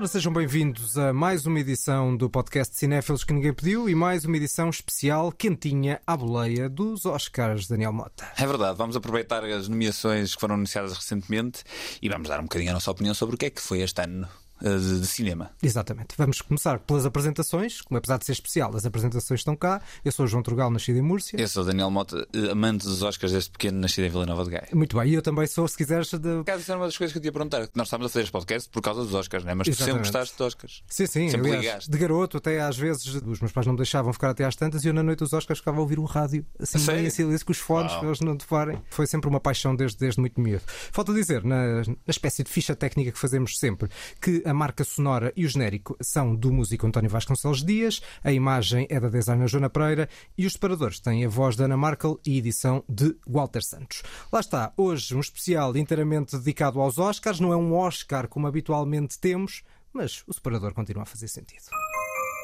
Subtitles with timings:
[0.00, 4.24] Ora, sejam bem-vindos a mais uma edição do podcast Cinéfilos que ninguém pediu e mais
[4.24, 8.26] uma edição especial quentinha à boleia dos Oscars Daniel Mota.
[8.38, 11.64] É verdade, vamos aproveitar as nomeações que foram anunciadas recentemente
[12.00, 14.00] e vamos dar um bocadinho a nossa opinião sobre o que é que foi este
[14.00, 14.26] ano
[14.60, 15.50] de, de, cinema.
[15.62, 16.14] Exatamente.
[16.16, 19.80] Vamos começar pelas apresentações, como apesar de ser especial, as apresentações estão cá.
[20.04, 21.40] Eu sou o João Trugal, nascido em Múrcia.
[21.40, 24.44] Eu sou o Daniel Mota, eh, amante dos Oscars desde pequeno, nascido em Vila Nova
[24.44, 24.68] de Gaia.
[24.72, 26.10] Muito bem, e eu também sou, se quiseres.
[26.10, 26.44] De...
[26.44, 27.68] Caso isso era uma das coisas que eu te ia perguntar.
[27.74, 29.54] Nós estávamos a fazer este podcast por causa dos Oscars, não é?
[29.54, 30.82] Mas tu sempre gostaste de Oscars.
[30.88, 31.30] Sim, sim.
[31.30, 31.90] Sempre aliás, ligaste.
[31.90, 34.84] De garoto, até às vezes, os meus pais não me deixavam ficar até às tantas
[34.84, 37.46] e eu na noite dos Oscars ficava a ouvir o rádio, assim, bem em silêncio,
[37.46, 38.80] com os fones, para eles não toparem.
[38.90, 40.62] Foi sempre uma paixão desde, desde muito miúdo.
[40.66, 43.88] Falta dizer, na, na espécie de ficha técnica que fazemos sempre,
[44.20, 48.84] que a marca sonora e o genérico são do músico António Vasconcelos Dias, a imagem
[48.90, 52.36] é da designer Joana Pereira e os separadores têm a voz da Ana Markel e
[52.36, 54.02] edição de Walter Santos.
[54.32, 59.18] Lá está, hoje um especial inteiramente dedicado aos Oscars, não é um Oscar como habitualmente
[59.20, 59.62] temos,
[59.92, 61.66] mas o separador continua a fazer sentido.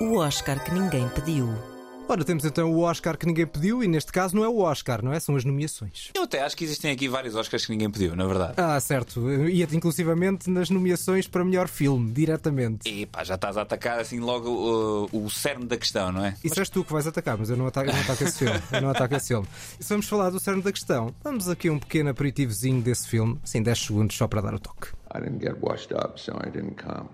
[0.01, 1.76] O Oscar que ninguém pediu.
[2.09, 5.05] Ora, temos então o Oscar que ninguém pediu e neste caso não é o Oscar,
[5.05, 5.19] não é?
[5.19, 6.13] São as nomeações.
[6.15, 8.55] Eu até acho que existem aqui vários Oscars que ninguém pediu, na verdade.
[8.57, 9.29] Ah, certo.
[9.49, 12.89] Ia inclusivamente nas nomeações para melhor filme, diretamente.
[12.89, 16.37] E pá, já estás a atacar assim logo uh, o cerne da questão, não é?
[16.45, 18.63] Isso és tu que vais atacar, mas eu não ataco, eu não ataco esse filme.
[18.73, 19.49] Eu não ataco esse filme.
[19.81, 23.37] E se vamos falar do cerne da questão, vamos aqui um pequeno aperitivozinho desse filme,
[23.43, 24.89] assim 10 segundos só para dar o toque.
[25.13, 27.09] I didn't get washed up, so I didn't come.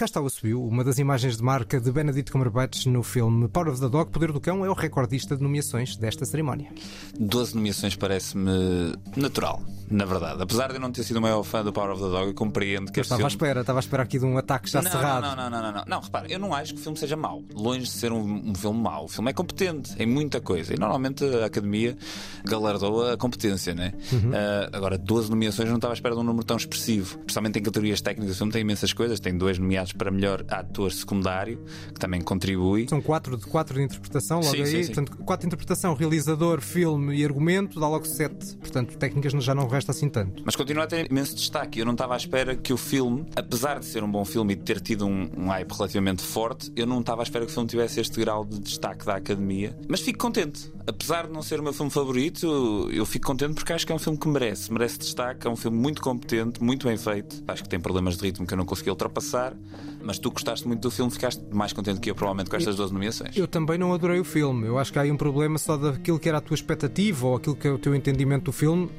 [0.00, 3.68] Cá está o subiu, uma das imagens de marca de Benedict Cumberbatch no filme Power
[3.68, 6.72] of the Dog, Poder do Cão, é o recordista de nomeações desta cerimónia.
[7.18, 10.42] 12 nomeações parece-me natural, na verdade.
[10.42, 12.34] Apesar de eu não ter sido o maior fã do Power of the Dog, eu
[12.34, 13.34] compreendo que Eu este estava à filme...
[13.34, 15.22] espera, estava à espera aqui de um ataque já não, cerrado.
[15.22, 16.00] Não, não, não, não, não, não.
[16.00, 17.42] repara, eu não acho que o filme seja mau.
[17.54, 19.06] Longe de ser um, um filme mau.
[19.06, 20.74] O filme é competente em muita coisa.
[20.74, 21.96] E normalmente a Academia
[22.44, 23.92] galardoa a competência, né?
[24.32, 27.18] Ah, agora, 12 nomeações não estava à espera de um número tão expressivo.
[27.18, 28.36] Principalmente em categorias técnicas.
[28.36, 29.18] O filme tem imensas coisas.
[29.20, 31.62] Tem dois nomeados para melhor ator secundário,
[31.92, 32.86] que também contribui.
[32.88, 34.66] São quatro de quatro de interpretação, logo Sim, aí.
[34.66, 34.92] sim, sim.
[34.92, 38.56] Portanto, quatro de interpretação, realizador, filme e argumento, dá logo sete.
[38.56, 40.42] Portanto, técnicas já não resta assim tanto.
[40.44, 41.80] Mas continua a ter imenso destaque.
[41.80, 44.56] Eu não estava à espera que o filme, apesar de ser um bom filme e
[44.56, 47.54] de ter tido um, um hype relativamente forte, eu não estava à espera que o
[47.54, 49.76] filme tivesse este grau de destaque da academia.
[49.88, 50.70] Mas fico contente.
[50.86, 53.94] Apesar de não ser o meu filme favorito, eu fico contente porque acho que é
[53.94, 54.72] um filme que merece.
[54.72, 55.46] Merece destaque.
[55.46, 57.42] É um filme muito competente, muito bem feito.
[57.46, 59.54] Acho que tem problemas de ritmo que eu não consegui ultrapassar.
[60.02, 62.92] Mas tu gostaste muito do filme, ficaste mais contente que eu, provavelmente, com estas 12
[62.92, 63.36] nomeações.
[63.36, 64.66] Eu também não adorei o filme.
[64.66, 67.36] Eu acho que há aí um problema só daquilo que era a tua expectativa ou
[67.36, 68.90] aquilo que é o teu entendimento do filme.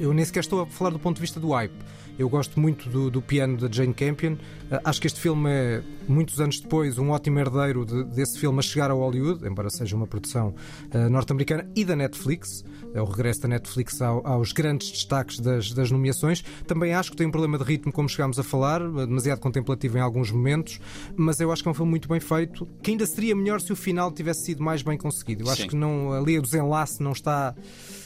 [0.00, 1.74] Eu nem sequer estou a falar do ponto de vista do hype.
[2.18, 4.36] Eu gosto muito do, do piano da Jane Campion.
[4.70, 8.58] Eh, Acho que este filme é, muitos anos depois, um ótimo herdeiro de- desse filme
[8.58, 10.54] a chegar ao Hollywood, embora seja uma produção
[10.92, 12.64] eh, norte-americana e da Netflix.
[12.94, 16.42] É o regresso da Netflix ao- aos grandes destaques das, das nomeações.
[16.66, 20.00] Também acho que tem um problema de ritmo, como chegámos a falar, demasiado contemplativo em
[20.00, 20.80] alguns momentos,
[21.14, 23.72] mas eu acho que é um filme muito bem feito, que ainda seria melhor se
[23.72, 25.44] o final tivesse sido mais bem conseguido.
[25.44, 25.68] Eu acho Sim.
[25.68, 27.54] que não, ali o desenlace não está.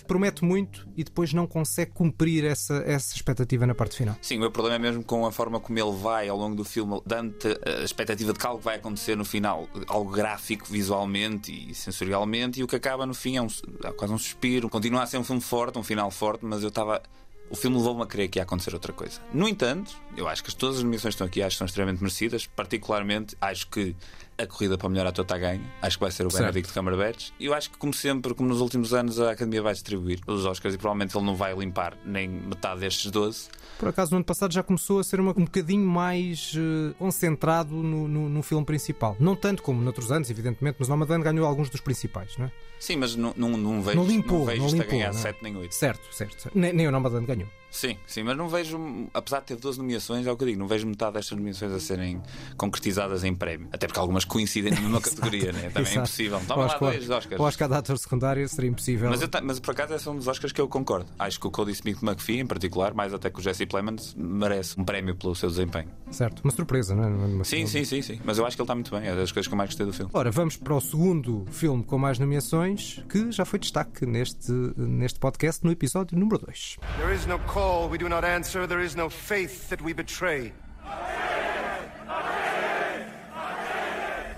[0.09, 4.17] Promete muito e depois não consegue cumprir essa, essa expectativa na parte final.
[4.21, 6.65] Sim, o meu problema é mesmo com a forma como ele vai ao longo do
[6.65, 11.75] filme, dando-te a expectativa de que algo vai acontecer no final, algo gráfico visualmente e
[11.75, 13.49] sensorialmente, e o que acaba no fim é, um,
[13.85, 14.69] é quase um suspiro.
[14.69, 17.03] Continua a ser um filme forte, um final forte, mas eu estava.
[17.51, 19.21] O filme levou-me a crer que ia acontecer outra coisa.
[19.35, 22.01] No entanto, eu acho que todas as nomeações que estão aqui acho que são extremamente
[22.01, 22.47] merecidas.
[22.47, 23.97] Particularmente, acho que
[24.43, 25.61] a corrida para melhor ator está ganha.
[25.83, 26.43] Acho que vai ser o Certo.
[26.53, 27.31] Benedict Cumberbatch.
[27.39, 30.45] E eu acho que, como sempre, como nos últimos anos, a Academia vai distribuir os
[30.45, 33.49] Oscars e provavelmente ele não vai limpar nem metade destes 12.
[33.79, 37.75] Por acaso, no ano passado já começou a ser uma- um bocadinho mais eh, concentrado
[37.75, 39.17] no, no- no filme principal.
[39.19, 42.53] Não tanto como noutros anos, evidentemente, mas Nomadland ganhou alguns dos principais, não é?
[42.79, 45.19] Sim, mas não, não, não vejo, Não limpou, vejo não isto a limpou, ganhar não
[45.19, 45.23] é?
[45.23, 45.75] 7 nem 8.
[45.75, 46.41] Certo, certo.
[46.43, 46.59] certo.
[46.59, 47.49] Nem, nem o Nomadland ganhou.
[47.71, 48.79] Sim, sim, mas não vejo,
[49.15, 51.73] apesar de ter 12 nomeações, é o que eu digo, não vejo metade destas nomeações
[51.73, 52.21] a serem
[52.57, 53.69] concretizadas em prémio.
[53.73, 55.71] Até porque algumas coincidem na mesma categoria, né?
[55.71, 55.99] também é Exato.
[56.01, 56.39] impossível.
[56.39, 57.41] Eu Toma lá dois Oscars.
[57.41, 59.09] O Oscar de ator secundário seria impossível.
[59.11, 61.07] Mas, eu mas por acaso esse é um dos Oscars que eu concordo.
[61.19, 64.79] Acho que o Cody Smith McPhee, em particular, mais até que o Jesse Plemons, merece
[64.79, 65.89] um prémio pelo seu desempenho.
[66.11, 67.07] Certo, uma surpresa, não é?
[67.07, 68.21] Uma- Sim, sim, sim, sim.
[68.25, 69.09] Mas eu acho que ele está muito bem.
[69.09, 70.11] É das coisas que eu mais gostei do filme.
[70.13, 75.19] Ora, vamos para o segundo filme com mais nomeações, que já foi destaque neste, neste
[75.19, 76.77] podcast, no episódio número 2.
[76.99, 78.67] There is no call we do not answer.
[78.67, 80.53] There is no faith that we betray.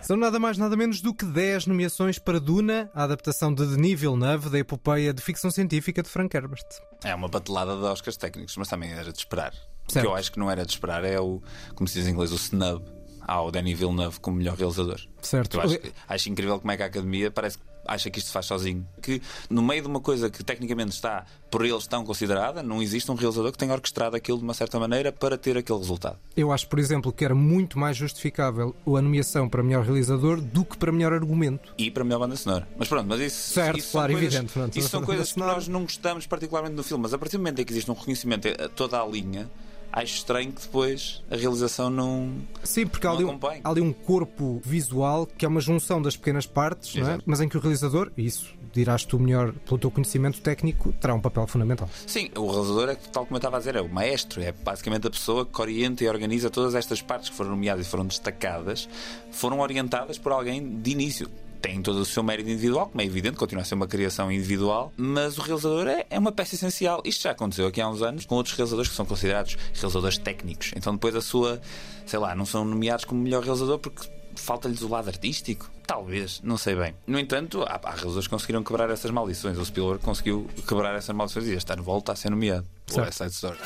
[0.03, 4.01] São nada mais nada menos do que 10 nomeações para Duna, a adaptação de Denis
[4.01, 6.65] Villeneuve da epopeia de ficção científica de Frank Herbert.
[7.05, 9.53] É uma batelada de Oscars técnicos, mas também era de esperar.
[9.89, 10.05] O Certo.
[10.05, 11.41] que eu acho que não era de esperar é o,
[11.77, 12.83] como se diz em inglês, o snub.
[13.25, 15.01] ao Danny Villeneuve como melhor realizador.
[15.21, 15.57] Certo.
[15.57, 15.79] Eu acho,
[16.09, 18.87] acho incrível como é que a academia parece que acha que isto se faz sozinho.
[19.01, 19.21] Que
[19.51, 23.15] no meio de uma coisa que tecnicamente está por eles tão considerada, não existe um
[23.15, 26.19] realizador que tenha orquestrado aquilo de uma certa maneira para ter aquele resultado.
[26.37, 30.65] Eu acho, por exemplo, que era muito mais justificável a nomeação para melhor realizador do
[30.65, 31.75] que para melhor argumento.
[31.77, 32.67] E para melhor banda sonora.
[32.79, 34.79] Mas pronto, mas isso, Certo, isso claro, são coisas, evidente, pronto.
[34.79, 37.61] Isso são coisas que nós não gostamos particularmente do filme, mas a partir do momento
[37.61, 39.51] em que existe um reconhecimento a toda a linha,
[39.93, 42.33] acho estranho que depois a realização não.
[42.65, 46.01] Sim, porque há Não ali, um, há ali um corpo visual que é uma junção
[46.01, 47.19] das pequenas partes, é?
[47.27, 51.15] Mas em que o realizador, e isso dirás tu melhor pelo teu conhecimento técnico, terá
[51.15, 51.89] um papel fundamental.
[52.07, 55.07] Sim, o realizador é tal como eu estava a dizer, é o maestro, é basicamente
[55.07, 58.89] a pessoa que orienta e organiza todas estas partes que foram nomeadas e foram destacadas,
[59.31, 61.29] foram orientadas por alguém de início.
[61.63, 64.93] Tem todo o seu mérito individual, como é evidente, continua a ser uma criação individual,
[64.97, 67.01] mas o realizador é, é uma peça essencial.
[67.05, 70.73] Isto já aconteceu aqui há uns anos com outros realizadores que são considerados realizadores técnicos.
[70.77, 71.61] Então depois a sua,
[72.05, 75.71] sei lá, não são nomeados como melhor realizador porque falta-lhes o lado artístico?
[75.87, 76.95] Talvez, não sei bem.
[77.07, 79.57] No entanto, há, há realizadores que conseguiram quebrar essas maldições.
[79.59, 82.67] O Spielberg conseguiu quebrar essas maldições e este ano volta a ser nomeado.
[82.93, 83.01] O.
[83.01, 83.59] West Side Story.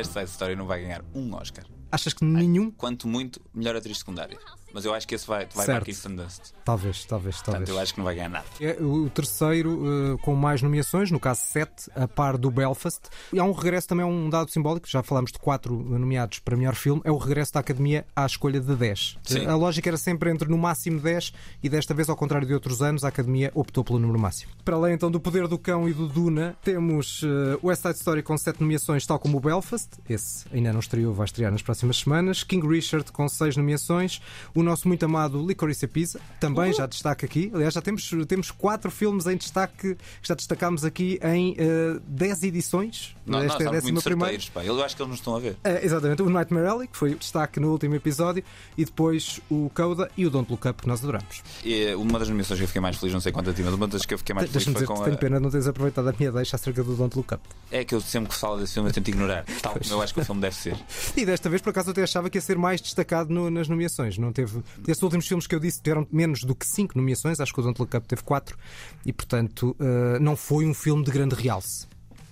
[0.00, 1.66] West Side Story não vai ganhar um Oscar.
[1.92, 2.70] Achas que nenhum?
[2.70, 4.38] Quanto muito, melhor atriz secundária.
[4.72, 5.82] Mas eu acho que esse vai, vai para Certo.
[5.82, 6.40] a Kirsten Dunst.
[6.64, 7.68] Talvez, talvez, Portanto, talvez.
[7.70, 8.44] eu acho que não vai ganhar nada.
[8.60, 13.00] É o terceiro eh, com mais nomeações, no caso sete, a par do Belfast.
[13.32, 16.74] E há um regresso também, um dado simbólico, já falámos de quatro nomeados para melhor
[16.74, 19.18] filme, é o regresso da Academia à escolha de 10.
[19.24, 19.46] Sim.
[19.46, 21.32] A lógica era sempre entre no máximo 10
[21.62, 24.52] e desta vez, ao contrário de outros anos, a Academia optou pelo número máximo.
[24.64, 28.22] Para além então do Poder do Cão e do Duna, temos uh, West Side Story
[28.22, 29.88] com sete nomeações, tal como o Belfast.
[30.08, 32.42] Esse ainda não estreou, vai estrear nas próximas semanas.
[32.44, 34.20] King Richard com seis nomeações.
[34.54, 37.50] O nosso muito amado Licorice Pizza, também já destaque aqui.
[37.54, 42.42] Aliás, já temos, temos quatro filmes em destaque, que já destacámos aqui em uh, 10
[42.44, 43.16] edições.
[43.26, 44.38] Não, Esta é a décima primeira.
[44.64, 45.56] Eu acho que eles não estão a ver.
[45.62, 48.42] É, exatamente, o Nightmare Alley, que foi destaque no último episódio,
[48.76, 51.42] e depois o Coda e o Don't Look Up, que nós adoramos.
[51.64, 53.74] E uma das nomeações que eu fiquei mais feliz, não sei quanto a ti, mas
[53.74, 55.18] uma das que eu fiquei mais feliz foi com tenho a...
[55.18, 57.42] pena de não teres aproveitado a minha deixa acerca do Don't Look Up.
[57.70, 59.44] É que eu sempre que falo desse filme eu tento ignorar.
[59.62, 60.76] Tal como eu acho que o filme deve ser.
[61.16, 63.68] E desta vez, por acaso, eu até achava que ia ser mais destacado no- nas
[63.68, 64.18] nomeações.
[64.18, 64.49] Não teve.
[64.86, 67.62] Esses últimos filmes que eu disse tiveram menos do que 5 nomeações, acho que o
[67.62, 68.56] Don't Look Up teve 4,
[69.04, 71.88] e portanto eh, não foi um filme de grande realce.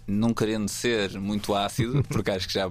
[0.07, 2.71] Não querendo ser muito ácido, porque acho que já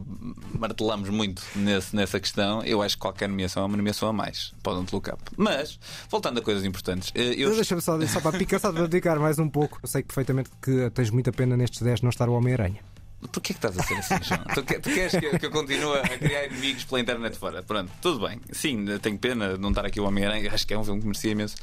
[0.57, 4.53] martelamos muito nesse, nessa questão, eu acho que qualquer nomeação é uma nomeação a mais.
[4.63, 5.21] Podem te look up.
[5.37, 5.79] Mas,
[6.09, 7.53] voltando a coisas importantes, eh, eu.
[7.53, 9.79] Deixa-me só, só para picar, só para dedicar mais um pouco.
[9.83, 12.96] Eu sei perfeitamente que tens muita pena nestes 10 não estar o Homem-Aranha.
[13.31, 14.39] Porquê que estás a ser assim, João?
[14.53, 17.63] tu, tu queres que, eu- que eu continue a criar inimigos pela internet fora?
[17.63, 18.39] Pronto, tudo bem.
[18.51, 20.51] Sim, tenho pena de não estar aqui o Homem-Aranha.
[20.53, 21.55] Acho que é um filme que merecia imenso.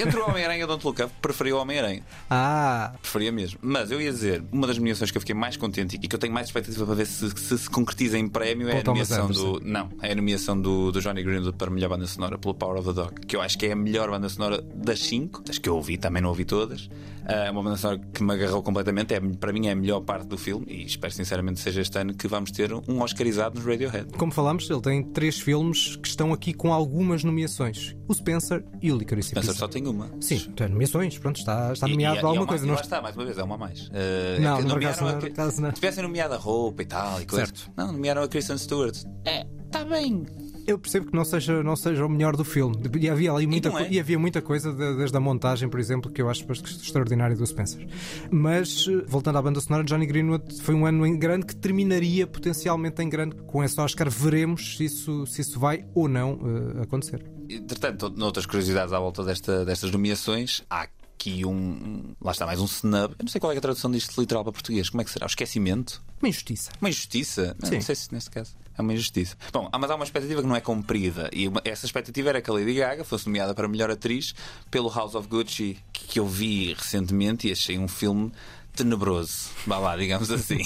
[0.00, 2.02] Entre o Homem-Aranha e o Don't Look Up, preferia o Homem-Aranha.
[2.30, 3.58] Ah, Preferia mesmo.
[3.62, 6.18] Mas eu ia dizer, uma das nomeações que eu fiquei mais contente e que eu
[6.20, 9.60] tenho mais expectativa para ver se se, se concretiza em prémio é a nomeação do.
[9.64, 12.88] Não, é a nomeação do, do Johnny Greenwood para melhor banda sonora pelo Power of
[12.88, 15.68] the Dog, que eu acho que é a melhor banda sonora das cinco, das que
[15.68, 16.88] eu ouvi, também não ouvi todas.
[17.28, 20.26] É uma banda sonora que me agarrou completamente, é, para mim é a melhor parte
[20.28, 23.64] do filme e espero sinceramente que seja este ano que vamos ter um Oscarizado nos
[23.66, 24.12] Radiohead.
[24.18, 28.92] como falámos, ele tem três filmes que estão aqui com algumas nomeações: o Spencer e
[28.92, 29.52] o Licorice Pizza.
[29.54, 30.10] só tem uma.
[30.20, 32.64] Sim, tem nomeações, pronto, está, está E- nomeado e- e é alguma uma- coisa.
[32.64, 33.88] e não está, mais uma vez, é uma a mais.
[33.88, 33.92] Uh,
[34.40, 35.68] Não, é que no nomearam a- não, no caso não.
[35.70, 37.46] Se tivessem nomeado a roupa e tal e coisa.
[37.46, 37.70] Certo.
[37.76, 38.96] Não, nomearam a Kristen Stewart.
[39.24, 40.24] É, está bem.
[40.66, 42.76] Eu percebo que não seja, não seja o melhor do filme.
[43.00, 43.88] E havia ali muita, não é.
[43.88, 47.46] e havia muita coisa, de- desde a montagem, por exemplo, que eu acho extraordinária do
[47.46, 47.86] Spencer.
[48.30, 53.00] Mas, voltando à banda sonora, Johnny Greenwood foi um ano em grande que terminaria potencialmente
[53.02, 53.36] em grande.
[53.46, 56.38] Com esse Oscar, veremos se isso, se isso vai ou não
[56.78, 57.24] eh, acontecer.
[57.48, 62.64] Entretanto, noutras curiosidades à volta desta, destas nomeações, há aqui um, Lá está mais um
[62.64, 63.12] snub.
[63.18, 64.90] Eu não sei qual é a tradução disto literal para português.
[64.90, 65.26] Como é que será?
[65.26, 66.02] O esquecimento?
[66.20, 66.70] Uma injustiça.
[66.80, 67.56] Uma injustiça?
[67.60, 67.74] Não, Sim.
[67.76, 69.36] não sei se neste caso é uma injustiça.
[69.52, 71.28] Bom, há- mas há uma expectativa que não é cumprida.
[71.32, 74.34] E uma- essa expectativa era que a Lady Gaga fosse nomeada para melhor atriz
[74.70, 78.32] pelo House of Gucci, que, que eu vi recentemente e achei um filme
[78.74, 79.48] tenebroso.
[79.66, 80.58] Vá lá, digamos assim.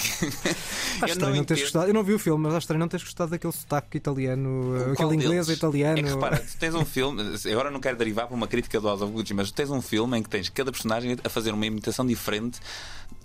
[1.01, 1.87] Acho estranho não teres gostado.
[1.89, 5.09] Eu não vi o filme, mas acho estranho não teres gostado daquele sotaque italiano, Qual
[5.09, 5.59] aquele inglês deles?
[5.59, 5.99] italiano.
[5.99, 8.89] É que repara, tu tens um filme, agora não quero derivar para uma crítica do
[8.89, 11.53] House of Gucci, mas tu tens um filme em que tens cada personagem a fazer
[11.55, 12.59] uma imitação diferente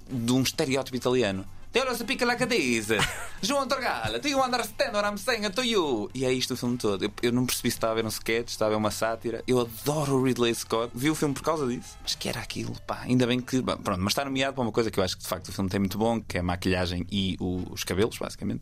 [0.07, 1.43] de um estereótipo italiano.
[1.75, 2.95] Te ora se pica la cadeza,
[3.41, 6.09] João Torgala, do you understand what I'm saying to you?
[6.13, 7.03] E é isto o filme todo.
[7.03, 9.43] Eu, eu não percebi se estava a ver um sketch, estava a ver uma sátira.
[9.45, 11.97] Eu adoro o Ridley Scott, vi o filme por causa disso.
[12.01, 13.01] Mas que era aquilo, pá.
[13.01, 13.59] Ainda bem que.
[13.61, 15.51] bom, Pronto, mas está nomeado para uma coisa que eu acho que de facto o
[15.51, 18.61] filme tem muito bom, que é a maquilhagem e o- os cabelos, basicamente.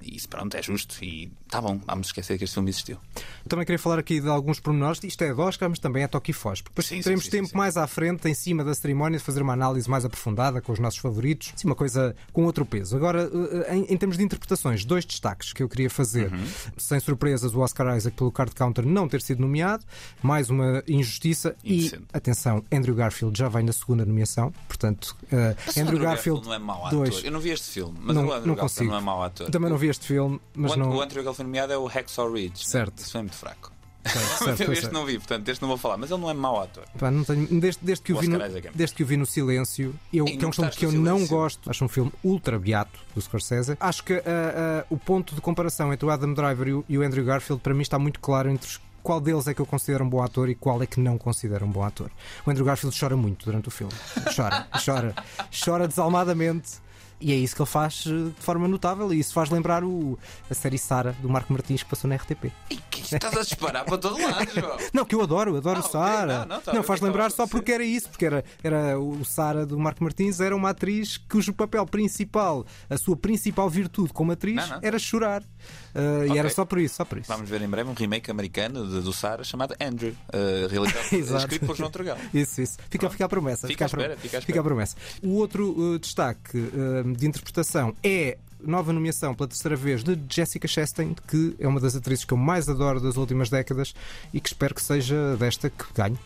[0.00, 0.96] E isso, pronto, é justo.
[1.04, 2.96] E tá bom, vamos esquecer que este filme existiu.
[3.46, 5.04] Também queria falar aqui de alguns pormenores.
[5.04, 6.34] Isto é de Oscar, mas também é toque e.
[6.34, 7.56] Porque Depois Sim, teremos sim, tempo sim, sim.
[7.58, 10.78] mais à frente, em cima da cerimónia, de fazer uma análise mais aprofundada com os
[10.78, 11.52] nossos favoritos.
[11.54, 12.96] Sim, uma coisa com outro peso.
[12.96, 13.30] Agora,
[13.68, 16.32] eh, em, em termos de interpretações, dois destaques que eu queria fazer.
[16.32, 16.46] Uhum.
[16.76, 19.84] Sem surpresas, o Oscar Isaac pelo card counter não ter sido nomeado.
[20.22, 21.54] Mais uma injustiça.
[21.64, 24.52] E, atenção, Andrew Garfield já vem na segunda nomeação.
[24.66, 27.10] Portanto, eh, o Andrew Garfield não é mau dois.
[27.10, 27.24] ator.
[27.24, 28.90] Eu não vi este filme, mas Não- o Andrew não Garfield consigo.
[28.90, 29.50] não é mau ator.
[29.50, 30.90] Também não vi este filme, mas o, não.
[30.96, 32.66] o Andrew Garfield nomeado é o Hacksaw Ridge.
[32.66, 32.98] Certo.
[32.98, 33.72] Isso foi muito fraco.
[34.08, 34.90] Certo, Mas eu este é.
[34.90, 35.96] não vi, portanto, deste não vou falar.
[35.96, 36.84] Mas ele não é mau ator.
[36.98, 38.48] Pá, não tenho- desde, desde que o vi no, é.
[38.74, 41.16] desde que o vi no Silêncio, eu, E que é um filme que eu não
[41.16, 41.36] Silêncio?
[41.36, 43.76] gosto, acho um filme ultra beato do Scorsese.
[43.80, 46.98] Acho que ah, ah, o ponto de comparação entre o Adam Driver e o, e
[46.98, 49.66] o Andrew Garfield para mim está muito claro entre os- qual deles é que eu
[49.66, 52.10] considero um bom ator e qual é que não considero um bom ator.
[52.44, 53.92] O Andrew Garfield chora muito durante o filme.
[54.34, 55.14] Chora, chora,
[55.64, 56.84] chora desalmadamente.
[57.18, 60.18] E é isso que ele faz eh, de forma notável, e isso faz lembrar o,
[60.50, 62.52] a série Sara do Marco Martins que passou na RTP.
[62.70, 64.76] E que estás a disparar para todo lado, João?
[64.92, 66.38] Não, que eu adoro, adoro Ah, Sara.
[66.40, 68.10] não, não, tá a ver o faz é que lembrar a só porque era isso,
[68.10, 72.98] porque era, era o Sara do Marco Martins era uma atriz cujo papel principal, a
[72.98, 74.78] sua principal virtude como atriz, Não, não.
[74.82, 75.42] era chorar.
[75.94, 76.38] Uh, E Ok.
[76.38, 77.28] era só por isso, só por isso.
[77.28, 81.38] Vamos ver em breve um remake americano de- do Sara chamado Andrew, uh, realizado, Exato.
[81.44, 82.18] escrito por João Tregal.
[82.34, 82.76] Isso, isso.
[82.90, 83.66] Fica, fica a promessa.
[83.66, 84.94] Fica à a espera, fica à fica a promessa.
[85.22, 86.58] O outro uh, destaque
[87.12, 91.94] de interpretação é nova nomeação pela terceira vez de Jessica Chastain, que é uma das
[91.94, 93.94] atrizes que eu mais adoro das últimas décadas
[94.32, 96.18] e que espero que seja desta que ganhe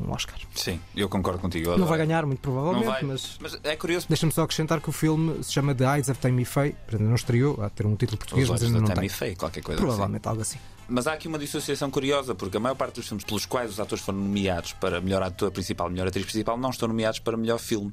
[0.00, 0.36] um Oscar.
[0.54, 1.70] Sim, eu concordo contigo.
[1.70, 3.36] eu Não vai ganhar, muito provavelmente, mas.
[3.40, 4.06] Mas é curioso.
[4.08, 7.62] Deixa-me só acrescentar que o filme se chama The Eyes of Tammy Faye, não estreou,
[7.62, 9.16] a ter um título português, Os mas ainda da não Tammy tem.
[9.16, 9.86] Faye, qualquer coisa assim.
[9.86, 10.58] Provavelmente algo assim.
[10.88, 13.80] Mas há aqui uma dissociação curiosa, porque a maior parte dos filmes pelos quais os
[13.80, 17.58] atores foram nomeados para melhor ator principal, melhor atriz principal, não estão nomeados para melhor
[17.58, 17.92] filme.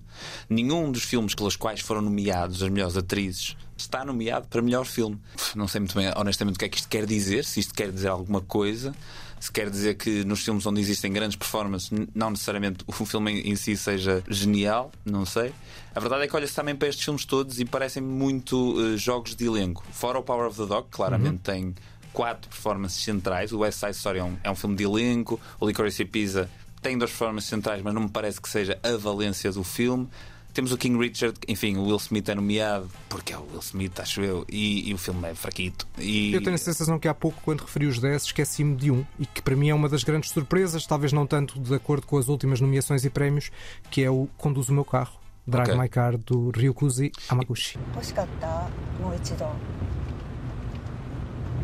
[0.49, 5.19] Nenhum dos filmes pelos quais foram nomeados as melhores atrizes está nomeado para melhor filme.
[5.55, 7.91] Não sei muito bem, honestamente, o que é que isto quer dizer, se isto quer
[7.91, 8.93] dizer alguma coisa.
[9.39, 13.55] Se quer dizer que nos filmes onde existem grandes performances, não necessariamente o filme em
[13.55, 15.51] si seja genial, não sei.
[15.95, 19.35] A verdade é que olha-se também para estes filmes todos e parecem muito eh, jogos
[19.35, 19.83] de elenco.
[19.91, 21.73] Fora o Power of the Dog, claramente tem
[22.13, 23.51] quatro performances centrais.
[23.51, 25.39] O West Side Story é um, é um filme de elenco.
[25.59, 26.49] O Licorice Pizza
[26.81, 30.07] tem duas performances centrais, mas não me parece que seja a valência do filme.
[30.53, 33.97] Temos o King Richard, enfim, o Will Smith é nomeado, porque é o Will Smith,
[34.01, 35.87] acho eu, e, e o filme é fraquito.
[35.97, 36.33] E...
[36.33, 39.25] Eu tenho a sensação que há pouco, quando referi os 10, esqueci-me de um e
[39.25, 42.27] que para mim é uma das grandes surpresas, talvez não tanto de acordo com as
[42.27, 43.49] últimas nomeações e prémios,
[43.89, 45.81] que é o Conduz o Meu Carro, Drive Ok.
[45.81, 47.79] My Car, do Ryukuzi Hamaguchi.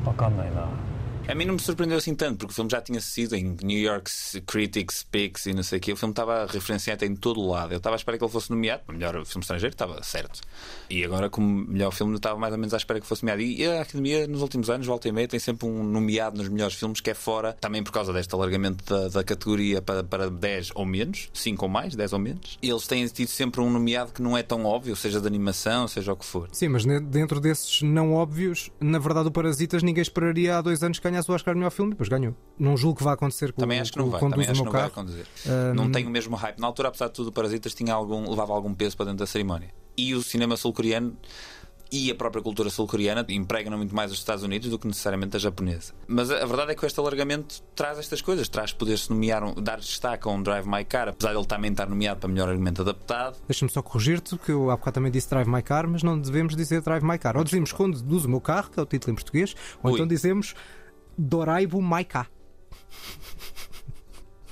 [0.08, 0.97] 分かんないな。
[1.28, 4.10] A mim não me surpreendeu assim tanto, porque o filme já tinha sido em New York
[4.46, 5.92] Critics Picks e não sei o quê.
[5.92, 7.74] O filme estava referenciado em todo o lado.
[7.74, 8.84] Eu estava à espera que ele fosse nomeado.
[8.86, 10.40] para Melhor filme estrangeiro, estava certo.
[10.90, 13.42] E agora, como melhor filme, estava mais ou menos à espera que fosse nomeado.
[13.42, 16.76] E a Academia, nos últimos anos, volta e meia, tem sempre um nomeado nos melhores
[16.76, 20.72] filmes que é fora, também por causa deste alargamento da, da categoria para, para 10
[20.76, 22.58] ou menos, 5 ou mais, 10 ou menos.
[22.62, 26.14] Eles têm tido sempre um nomeado que não é tão óbvio, seja de animação, seja
[26.14, 26.48] o que for.
[26.54, 31.00] Sim, mas dentro desses não óbvios, na verdade, o Parasitas ninguém esperaria há dois anos
[31.00, 32.36] que ganhasse o Oscar de melhor filme, depois ganhou.
[32.60, 34.72] Não julgo que vá acontecer com, Também acho que não vai, também acho que não
[34.72, 34.92] vai Carro.
[34.94, 35.26] acontecer.
[35.48, 36.60] Ahm, Não tem o mesmo hype.
[36.60, 39.28] Na altura, apesar de tudo, o Parasitas tinha algum, levava algum peso para dentro da
[39.28, 39.70] cerimónia.
[39.98, 41.16] E o cinema sul-coreano
[41.90, 45.40] e a própria cultura sul-coreana empregam muito mais os Estados Unidos do que necessariamente a
[45.40, 45.94] japonesa.
[46.06, 49.54] Mas a, a verdade é que este alargamento traz estas coisas, traz poder-se nomear, um-
[49.54, 52.50] dar destaque a um Drive My Car, apesar de ele também estar nomeado para melhor
[52.50, 53.38] argumento adaptado.
[53.48, 56.58] Deixa-me só corrigir-te, que eu há bocado também disse Drive My Car, mas não devemos
[56.58, 57.38] dizer Drive My Car.
[57.38, 59.96] Ou dizemos Conduz o Meu Carro, que é o título em português, ou Ui.
[59.96, 60.56] então dizemos
[61.18, 62.28] Doraibu Maika.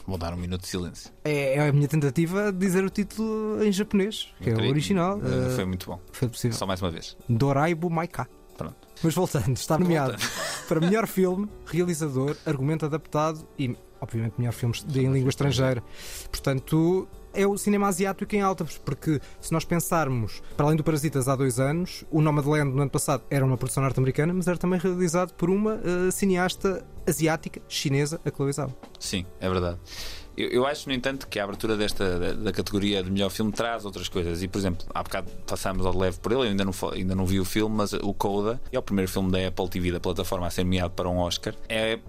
[0.08, 1.12] Vou dar um minuto de silêncio.
[1.24, 4.72] É, é a minha tentativa de dizer o título em japonês, que é o Querido,
[4.72, 5.20] original.
[5.24, 6.00] eh, eh, Foi muito bom.
[6.12, 6.56] foi possível.
[6.56, 7.18] Só mais uma vez.
[7.28, 8.28] Doraibu Maika.
[8.56, 8.76] Pronto.
[9.04, 10.16] Mas voltando, está nomeado
[10.70, 15.84] para melhor filme, realizador, argumento adaptado e, obviamente, melhor filme em língua estrangeira.
[16.32, 21.28] Portanto, é o cinema asiático em alta, porque se nós pensarmos, para além do Parasitas
[21.28, 24.80] há dois anos, o Nomadland no ano passado era uma produção norte-americana, mas era também
[24.80, 28.74] realizado por uma eh, cineasta asiática, chinesa, a Chloe Zhao.
[29.00, 29.78] Sim, é verdade.
[30.38, 33.52] Eu, eu acho, no entanto, que a abertura desta da, da categoria de melhor filme
[33.54, 34.44] traz outras coisas.
[34.44, 37.26] E, por exemplo, há bocado passámos ao leve por ele, eu ainda não, ainda não
[37.26, 40.48] vi o filme, mas o Coda é o primeiro filme da Apple TV, da plataforma,
[40.48, 41.56] a ser nomeado para um Oscar.
[41.70, 42.00] É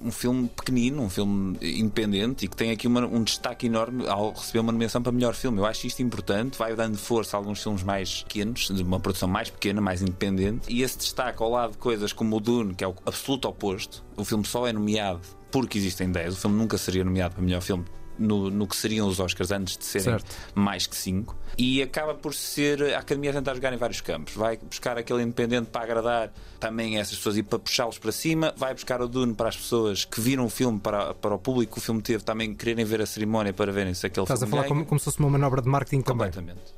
[0.00, 4.36] um filme pequenino, um filme independente e que tem aqui uma- um destaque enorme ao
[4.48, 5.58] receber uma nomeação para melhor filme.
[5.58, 9.28] Eu acho isto importante, vai dando força a alguns filmes mais pequenos, de uma produção
[9.28, 12.82] mais pequena, mais independente, e esse destaque ao lado de coisas como o Dune, que
[12.82, 14.04] é o absoluto oposto.
[14.16, 17.62] O filme só é nomeado porque existem 10, o filme nunca seria nomeado para melhor
[17.62, 17.84] filme
[18.18, 20.36] no, no que seriam os Oscars antes de serem Certo.
[20.54, 21.36] mais que cinco.
[21.56, 24.34] E acaba por ser a academia a tentar jogar em vários campos.
[24.34, 28.52] Vai buscar aquele independente para agradar também essas pessoas e para puxá-los para cima.
[28.56, 31.74] Vai buscar o Dune para as pessoas que viram o filme, para, para o público
[31.74, 34.46] que o filme teve, também quererem ver a cerimónia para verem se aquele Estás a
[34.46, 34.68] filme falar ganha.
[34.74, 36.26] como, como se fosse uma manobra de marketing também.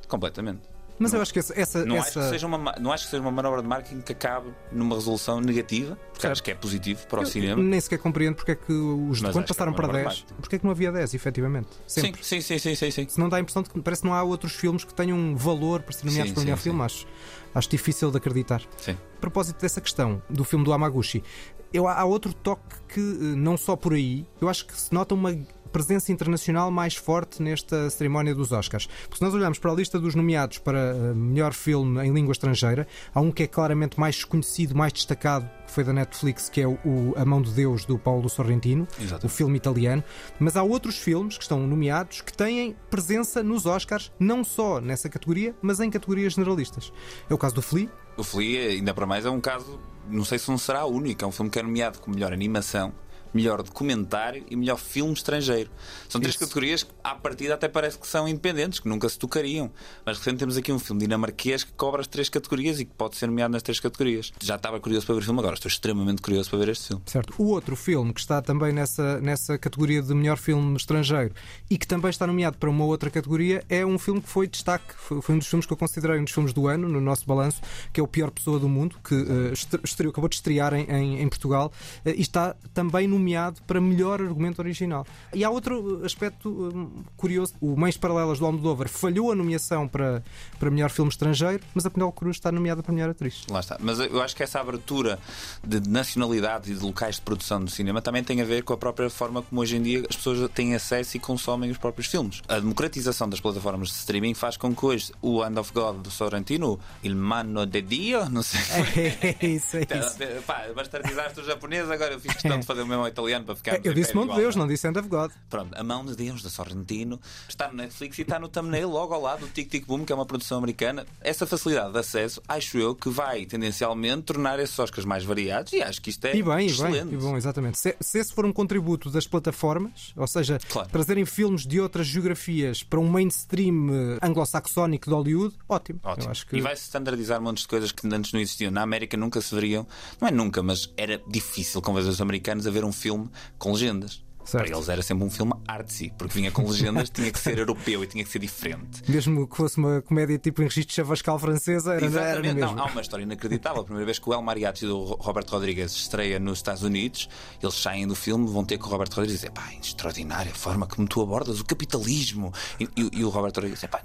[0.09, 0.61] Completamente.
[1.01, 1.59] Mas eu acho que essa.
[1.59, 3.67] essa, Não, acho essa- que seja uma, ma- não acho que seja uma manobra de
[3.69, 6.33] marketing que acabe numa resolução negativa, porque Certo.
[6.33, 7.63] acho que é positivo para o eu cinema.
[7.63, 10.09] Nem sequer compreendo porque é que os quando acho que passaram é para manobra de
[10.09, 10.41] 10, marketing.
[10.43, 11.69] porque é que não havia 10, efetivamente?
[11.87, 12.23] Sim, Sempre.
[12.25, 13.09] sim, sim, sim, sim, sim.
[13.09, 15.35] Se não dá a impressão de que parece que não há outros filmes que tenham
[15.37, 16.63] valor para ser nomeados para o melhor sim.
[16.65, 17.07] filme, acho,
[17.55, 18.63] acho difícil de acreditar.
[18.77, 18.93] Sim.
[19.17, 21.25] A propósito dessa questão do filme do Amaguchi,
[21.73, 24.93] eu, há há outro toque que, eh, não só por aí, eu acho que se
[24.93, 25.33] nota uma
[25.73, 28.87] presença internacional mais forte nesta cerimónia dos Oscars.
[29.03, 32.33] Porque se nós olharmos para a lista dos nomeados para eh, melhor filme em língua
[32.33, 36.61] estrangeira, há um que é claramente mais conhecido, mais destacado, que foi da Netflix, que
[36.61, 36.79] é o,
[37.17, 39.27] A Mão de Deus, do Paulo Sorrentino, Exatamente.
[39.27, 40.03] o filme italiano.
[40.39, 45.09] Mas há outros filmes que estão nomeados que têm presença nos Oscars, não só nessa
[45.09, 46.93] categoria, mas em categorias generalistas.
[47.29, 50.39] É o caso do Flea, O Flea, ainda para mais, é um caso, não sei
[50.39, 51.25] se não será o único.
[51.25, 52.93] É um filme que é nomeado como melhor animação,
[53.33, 55.71] melhor documentário e melhor filme estrangeiro.
[56.09, 56.45] São três Isso.
[56.45, 59.71] categorias que, à partida, até parece que são independentes, que nunca se tocariam.
[60.05, 62.93] Mas, de repente, temos aqui um filme dinamarquês que cobra as três categorias e que
[62.95, 64.33] pode ser nomeado nas três categorias.
[64.41, 67.03] Já estava curioso para ver o filme, agora estou extremamente curioso para ver este filme.
[67.07, 67.35] Certo.
[67.39, 71.33] O outro filme que está também nessa, nessa categoria de melhor filme estrangeiro
[71.71, 74.95] e que também está nomeado para uma outra categoria é um filme que foi destaque.
[74.97, 77.25] Foi, foi um dos filmes que eu considerei um dos filmes do ano no nosso
[77.27, 77.61] balanço,
[77.93, 79.15] que é o Pior Pessoa do Mundo, que
[79.53, 81.73] estre- estreou- acabou de estrear em, em- em Portugal
[82.05, 85.07] eh, e está também nomeado para melhor argumento original.
[85.33, 90.23] E há outro aspecto hum, curioso: o Mães Paralelas do Almodóvar falhou a nomeação para,
[90.59, 93.45] para melhor filme estrangeiro, mas a Penélope Cruz está nomeada para melhor atriz.
[93.49, 93.77] Lá está.
[93.81, 95.19] Mas eu acho que essa abertura
[95.65, 98.77] de nacionalidades e de locais de produção do cinema também tem a ver com a
[98.77, 102.43] própria forma como hoje em dia as pessoas têm acesso e consomem os próprios filmes.
[102.49, 106.11] A democratização das plataformas de streaming faz com que hoje o Hand of God do
[106.11, 108.61] Sorrentino, Il Mano de Dio, não sei.
[109.41, 110.43] É isso, é isso.
[110.47, 113.81] Pá, bastardizaste o japonês, agora eu fiz questão de fazer o mesmo italiano para ficar.
[113.85, 115.31] Eu disse Mão de Deus, não disse Hand of God.
[115.49, 119.13] Pronto, A Mão de Deus, da Sorrentino, está no Netflix e está no thumbnail logo
[119.15, 121.07] ao lado do Tic Tic Boom, que é uma produção americana.
[121.21, 125.83] Essa facilidade de acesso, acho eu, que vai tendencialmente tornar esses Oscars mais variados e
[125.83, 127.15] acho que isto é E bem, e bem, excelente.
[127.15, 127.79] e bom, exatamente.
[127.79, 130.89] Se, se esse for um contributo das plataformas, ou seja, Claro.
[130.91, 136.01] trazerem filmes de outras geografias para um mainstream eh, anglo-saxónico de Hollywood, ótimo.
[136.03, 136.33] Ótimo.
[136.49, 138.71] Que E vai-se standardizar montes de coisas que antes não existiam.
[138.71, 139.87] Na América nunca se veriam,
[140.21, 144.23] não é nunca, mas era difícil convencer os americanos a ver um filme com legendas.
[144.51, 144.67] Certo.
[144.67, 148.03] Para eles era sempre um filme artsy, porque vinha com legendas, tinha que ser europeu
[148.03, 149.03] e tinha que ser diferente.
[149.09, 152.55] mesmo que fosse uma comédia tipo em registro chavascal francesa, era, era Exatamente.
[152.55, 152.75] mesmo.
[152.75, 153.83] Não, há uma história inacreditável.
[153.83, 157.29] A primeira vez que o El Mariachi do Robert Rodrigues estreia nos Estados Unidos,
[157.63, 160.55] eles saem do filme, vão ter com o Robert Rodrigues e dizem: pá, extraordinária a
[160.55, 162.53] forma como tu abordas o capitalismo.
[162.81, 164.01] E, e- e o Robert Rodrigues diz: pá,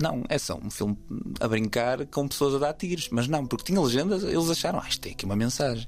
[0.00, 0.96] não, é só um filme
[1.38, 3.08] a brincar com pessoas a dar tiros.
[3.12, 5.86] Mas não, porque tinha legendas, eles acharam: ah, isto tem aqui uma mensagem.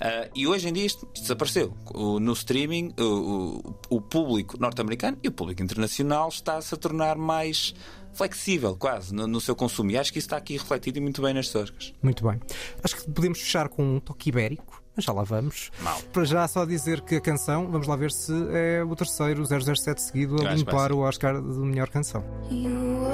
[0.00, 1.76] Ah, e hoje em dia isto, isto desapareceu.
[1.92, 7.16] O- no streaming, o, o- o público norte-americano e o público internacional está-se a tornar
[7.16, 7.74] mais
[8.12, 9.90] flexível, quase, no, no seu consumo.
[9.90, 11.92] E acho que isso está aqui refletido e muito bem nestes Oscars.
[12.02, 12.40] Muito bem.
[12.82, 14.82] Acho que podemos fechar com um toque ibérico.
[14.96, 15.70] Mas já lá vamos.
[15.80, 16.00] Mal.
[16.12, 20.02] Para já só dizer que a canção, vamos lá ver se é o terceiro 007
[20.02, 22.24] seguido a limpar o Oscar de melhor canção.
[22.50, 23.06] You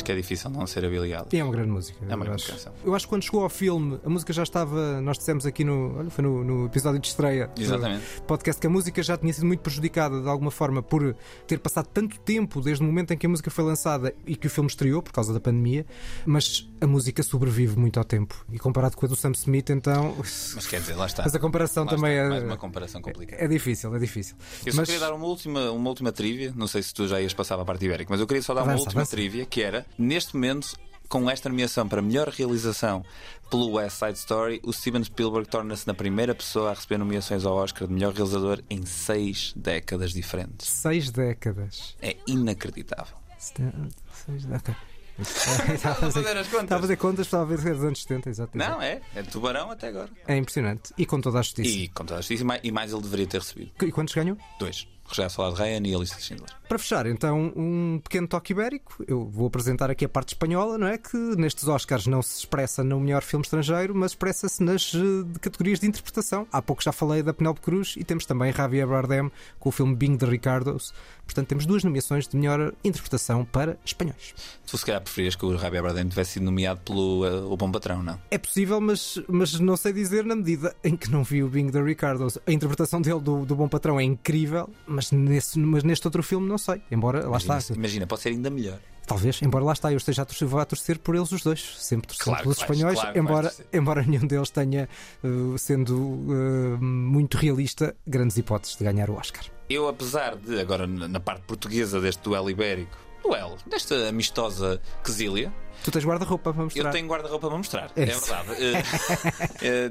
[0.00, 0.82] Acho que é difícil não ser.
[0.82, 1.98] E é uma grande música.
[2.02, 2.52] É uma eu grande acho.
[2.52, 2.72] canção.
[2.82, 4.98] Eu acho que quando chegou ao filme, a música já estava.
[5.02, 5.98] Nós dissemos aqui no.
[5.98, 8.04] Olha, foi no, no episódio de estreia do Exatamente.
[8.26, 11.14] podcast que a música já tinha sido muito prejudicada de alguma forma por
[11.46, 14.46] ter passado tanto tempo desde o momento em que a música foi lançada e que
[14.46, 15.84] o filme estreou por causa da pandemia.
[16.24, 18.34] Mas a música sobrevive muito ao tempo.
[18.50, 20.16] E comparado com a do Sam Smith, então.
[20.54, 21.24] Mas quer dizer, lá está.
[21.24, 22.28] Mas a comparação Lá também está, é.
[22.30, 23.42] Mais uma comparação complicada.
[23.42, 24.34] É difícil, é difícil.
[24.64, 26.52] Eu só mas queria dar uma última, uma última trivia.
[26.56, 28.54] Não sei se tu já ias passar para a parte ibérica, mas eu queria só
[28.54, 29.10] dar uma Avança, última avança.
[29.16, 30.76] trivia que era, neste momento,
[31.08, 33.04] com esta nomeação para melhor realização
[33.50, 37.56] pelo West Side Story, o Steven Spielberg torna-se na primeira pessoa a receber nomeações ao
[37.56, 40.68] Oscar de melhor realizador em seis décadas diferentes.
[40.68, 41.96] seis décadas.
[42.00, 43.16] É inacreditável.
[43.38, 44.76] Seis décadas.
[45.74, 46.62] Estava a fazer as contas.
[46.62, 48.56] Estava a fazer contas, estava a ver dos anos 70, exato.
[48.56, 48.70] exato.
[48.72, 49.02] Não, é.
[49.14, 50.08] É tubarão até agora.
[50.26, 50.94] É impressionante.
[50.96, 51.68] E com toda a justiça.
[51.68, 53.70] E com toda a justiça, e mais- e mais ele deveria ter recebido.
[53.82, 54.38] E quantos ganhou?
[54.58, 54.86] Dois.
[55.10, 56.50] Resgate Soldado Ryan e a lista de Schindler.
[56.68, 59.04] Para fechar, então, um pequeno toque ibérico.
[59.06, 60.96] Eu vou apresentar aqui a parte espanhola, não é?
[60.96, 65.80] Que nestes Oscars não se expressa no melhor filme estrangeiro, mas expressa-se nas eh, categorias
[65.80, 66.46] de interpretação.
[66.52, 69.96] Há pouco já falei da Penélope Cruz e temos também Javier Bardem com o filme
[69.96, 70.94] Bing de Ricardos.
[71.24, 74.34] Portanto, temos duas nomeações de melhor interpretação para espanhóis.
[74.66, 77.70] Tu se calhar preferias que o Javier Bardem tivesse sido nomeado pelo eh, O Bom
[77.70, 78.20] Patrão, não?
[78.30, 81.70] É possível, mas, mas não sei dizer na medida em que não vi o Bing
[81.70, 82.38] de Ricardos.
[82.46, 86.46] A interpretação dele do, do Bom Patrão é incrível, mas, nesse, mas neste outro filme
[86.48, 86.82] não sei.
[86.90, 87.74] Embora, lá Imagina, está.
[87.74, 88.78] imagina, pode ser ainda melhor.
[89.06, 91.60] Talvez, embora lá está, eu esteja a torcer, vou a torcer por eles os dois,
[91.78, 94.88] sempre torcendo Claro pelos vais, espanhóis, claro embora, embora nenhum deles tenha,
[95.24, 99.42] uh, sendo uh, muito realista, grandes hipóteses de ganhar o Oscar.
[99.68, 105.52] Eu, apesar de, agora na parte portuguesa deste duelo ibérico, duelo, desta amistosa quesília,
[105.84, 106.84] Tu tens guarda-roupa para mostrar.
[106.84, 107.90] eu tenho guarda-roupa para mostrar.
[107.96, 108.50] É É, verdade.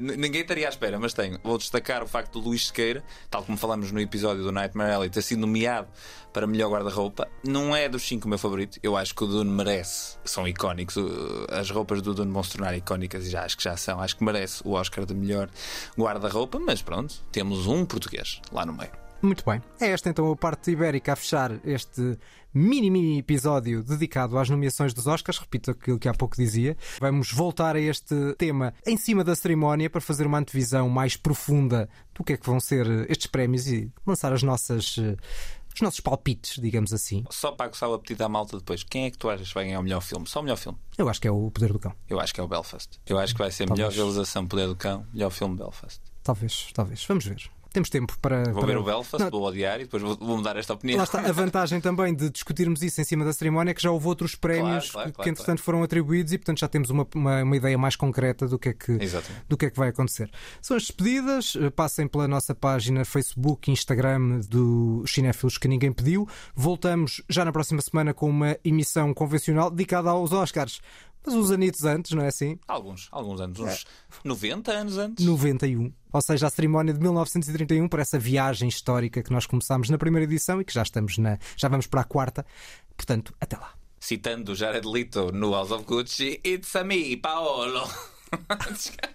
[0.00, 1.38] N- ninguém estaria à espera, mas tenho.
[1.42, 5.10] Vou destacar o facto do Luís Sequeira, tal como falamos no episódio do Nightmare Alley,
[5.10, 5.88] ter sido nomeado
[6.32, 7.28] para melhor guarda-roupa.
[7.44, 8.78] Não é dos cinco o meu favorito.
[8.82, 10.16] Eu acho que o Dune merece.
[10.24, 10.96] São icónicos.
[10.96, 14.00] Uh, As roupas do Dune vão se tornar icónicas e já acho que já são.
[14.00, 15.48] Acho que merece o Oscar de melhor
[15.98, 18.92] guarda-roupa, mas pronto, temos um português lá no meio.
[19.22, 19.60] Muito bem.
[19.78, 22.16] É esta então a parte ibérica a fechar este
[22.52, 25.38] mini mini episódio dedicado às nomeações dos Oscars.
[25.38, 26.76] Repito aquilo que há pouco dizia.
[27.00, 31.88] Vamos voltar a este tema em cima da cerimónia para fazer uma antevisão mais profunda
[32.14, 35.16] do que é que vão ser estes prémios e lançar as nossas, eh,
[35.74, 37.24] os nossos palpites, digamos assim.
[37.30, 39.64] Só para aguçar o apetite à malta depois, quem é que tu achas que vai
[39.64, 40.26] ganhar o melhor filme?
[40.26, 40.78] Só o melhor filme.
[40.98, 41.94] Eu acho que é o Poder do Cão.
[42.08, 43.00] Eu acho que é o Belfast.
[43.06, 46.00] Eu acho que vai ser melhor realização Poder do Cão, melhor filme Belfast.
[46.22, 47.04] Talvez, talvez.
[47.06, 47.50] Vamos ver.
[47.72, 48.44] Temos tempo para.
[48.44, 48.66] Vou para...
[48.66, 50.98] ver o Belfast, Não, vou odiar e depois vou, vou mudar esta opinião.
[50.98, 53.90] Lá está a vantagem também de discutirmos isso em cima da cerimónia, é que já
[53.90, 57.06] houve outros prémios claro, que, claro, que, entretanto foram atribuídos e portanto já temos uma,
[57.14, 59.44] uma, uma ideia mais concreta do que, é que, Exatamente.
[59.48, 60.30] do que é que vai acontecer.
[60.60, 65.92] São as despedidas, eh, passem pela nossa página Facebook e Instagram do Cinéfilos que ninguém
[65.92, 66.28] pediu.
[66.54, 70.80] Voltamos já na próxima semana com uma emissão convencional dedicada aos Oscars.
[71.24, 72.58] Mas uns anitos antes, não é assim?
[72.66, 73.78] Alguns, alguns anos, uns É.
[74.24, 75.24] 90 anos antes.
[75.24, 75.92] 91.
[76.12, 80.24] Ou seja, a cerimónia de 1931 por essa viagem histórica que nós começámos na primeira
[80.24, 81.38] edição e que já estamos na.
[81.56, 82.44] já vamos para a quarta.
[82.96, 83.74] Portanto, até lá.
[83.98, 87.86] Citando Jared Leto no House of Gucci, It's a me, Paolo.